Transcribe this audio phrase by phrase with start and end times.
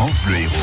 [0.00, 0.54] France Bleu Héros.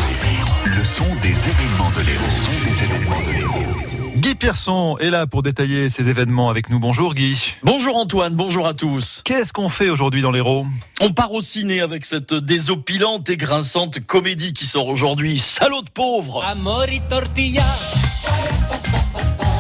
[0.66, 2.26] Le son des événements de l'Héros.
[2.26, 4.16] Le son des événements de l'Héros.
[4.16, 6.80] Guy Pierson est là pour détailler ces événements avec nous.
[6.80, 7.54] Bonjour Guy.
[7.62, 9.22] Bonjour Antoine, bonjour à tous.
[9.26, 10.66] Qu'est-ce qu'on fait aujourd'hui dans l'Héros?
[11.02, 15.90] On part au ciné avec cette désopilante et grinçante comédie qui sort aujourd'hui, Salaud de
[15.92, 16.44] pauvre.
[16.44, 17.62] Amori tortilla.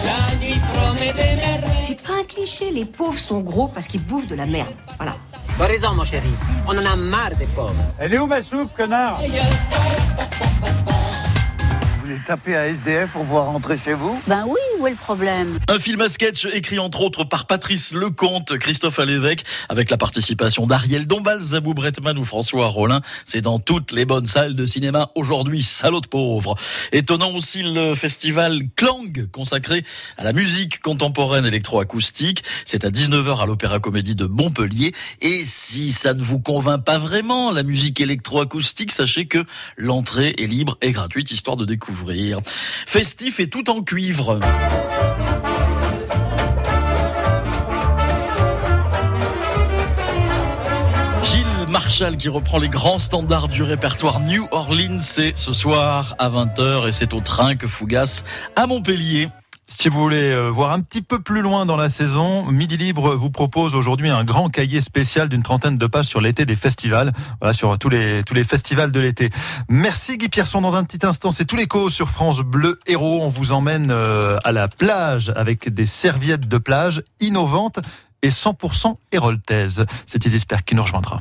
[0.03, 1.85] La nuit promet des merveilles.
[1.85, 4.73] C'est pas un cliché, les pauvres sont gros parce qu'ils bouffent de la merde.
[4.97, 5.13] Voilà.
[5.57, 6.31] T'as raison, mon chéri.
[6.67, 7.73] On en a marre des pauvres.
[7.97, 9.19] Elle est où ma soupe, connard?
[12.07, 14.95] Vous voulez taper à SDF pour pouvoir rentrer chez vous Ben oui, où est le
[14.95, 19.97] problème Un film à sketch écrit entre autres par Patrice Lecomte, Christophe Alévèque, avec la
[19.97, 23.01] participation d'Ariel Dombal, Zabou Bretman ou François Rollin.
[23.25, 26.55] C'est dans toutes les bonnes salles de cinéma aujourd'hui, salaud de pauvre.
[26.93, 29.83] Étonnant aussi le festival Clang, consacré
[30.15, 32.41] à la musique contemporaine électroacoustique.
[32.63, 34.93] C'est à 19h à l'Opéra Comédie de Montpellier.
[35.19, 39.43] Et si ça ne vous convainc pas vraiment, la musique électroacoustique, sachez que
[39.75, 41.96] l'entrée est libre et gratuite, histoire de découvrir.
[42.85, 44.39] Festif et tout en cuivre.
[51.23, 56.29] Gilles Marshall qui reprend les grands standards du répertoire New Orleans, c'est ce soir à
[56.29, 58.23] 20h et c'est au train que Fougas
[58.55, 59.27] à Montpellier.
[59.69, 63.15] Si vous voulez euh, voir un petit peu plus loin dans la saison, Midi Libre
[63.15, 67.11] vous propose aujourd'hui un grand cahier spécial d'une trentaine de pages sur l'été des festivals,
[67.41, 69.29] voilà sur tous les tous les festivals de l'été.
[69.67, 70.61] Merci Guy Pierson.
[70.61, 73.19] Dans un petit instant, c'est tous les sur France Bleu Héros.
[73.21, 77.79] On vous emmène euh, à la plage avec des serviettes de plage innovantes
[78.21, 79.85] et 100% héroltaises.
[80.05, 81.19] C'est Isisper qui nous rejoindra.